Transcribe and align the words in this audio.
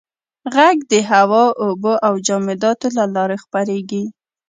•ږغ 0.53 0.77
د 0.91 0.93
هوا، 1.11 1.43
اوبو 1.63 1.93
او 2.07 2.13
جامداتو 2.27 2.87
له 2.97 3.05
لارې 3.15 3.37
خپرېږي. 3.43 4.03